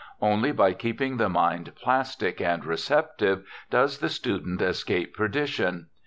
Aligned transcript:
Only 0.19 0.51
by 0.51 0.73
keeping 0.73 1.17
the 1.17 1.29
mind 1.29 1.73
plastic 1.75 2.41
and 2.41 2.65
receptive 2.65 3.43
does 3.69 3.99
the 3.99 4.09
student 4.09 4.59
escape 4.59 5.15
perdition. 5.15 5.89